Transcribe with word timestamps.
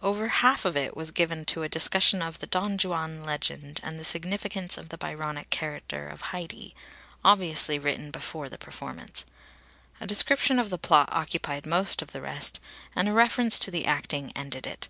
Over 0.00 0.28
half 0.28 0.64
of 0.64 0.76
it 0.76 0.96
was 0.96 1.10
given 1.10 1.44
to 1.46 1.64
a 1.64 1.68
discussion 1.68 2.22
of 2.22 2.38
the 2.38 2.46
Don 2.46 2.78
Juan 2.78 3.24
legend 3.24 3.80
and 3.82 3.98
the 3.98 4.04
significance 4.04 4.78
of 4.78 4.90
the 4.90 4.96
Byronic 4.96 5.50
character 5.50 6.06
of 6.08 6.22
Haidee 6.30 6.72
obviously 7.24 7.80
written 7.80 8.12
before 8.12 8.48
the 8.48 8.58
performance. 8.58 9.26
A 10.00 10.06
description 10.06 10.60
of 10.60 10.70
the 10.70 10.78
plot 10.78 11.08
occupied 11.10 11.66
most 11.66 12.00
of 12.00 12.12
the 12.12 12.20
rest, 12.22 12.60
and 12.94 13.08
a 13.08 13.12
reference 13.12 13.58
to 13.58 13.72
the 13.72 13.84
acting 13.84 14.30
ended 14.36 14.68
it. 14.68 14.88